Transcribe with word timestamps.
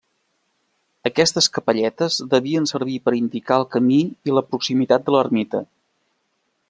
Aquestes 1.09 1.49
capelletes 1.57 2.17
devien 2.31 2.65
servir 2.71 2.97
per 3.09 3.13
indicar 3.19 3.59
el 3.63 3.67
camí 3.77 4.01
i 4.31 4.35
la 4.39 4.45
proximitat 4.55 5.05
de 5.11 5.15
l'ermita. 5.19 5.63